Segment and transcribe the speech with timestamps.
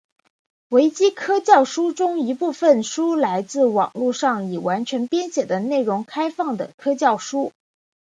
[0.69, 1.15] 维基教
[1.63, 7.51] 科书中一部分书来自网路上已完成编写的内容开放的教科书。